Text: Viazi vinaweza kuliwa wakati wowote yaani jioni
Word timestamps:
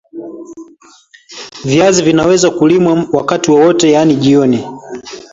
Viazi 1.65 2.03
vinaweza 2.03 2.49
kuliwa 2.51 3.07
wakati 3.13 3.51
wowote 3.51 3.91
yaani 3.91 4.15
jioni 4.15 4.65